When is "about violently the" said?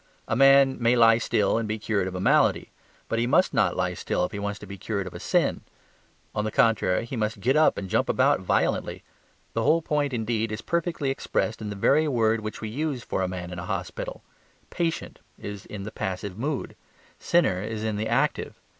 8.09-9.61